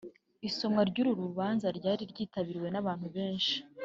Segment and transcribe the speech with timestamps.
[0.47, 3.55] Isomwa ry’urubanza ryari ryitabiriwe n’abantu benshi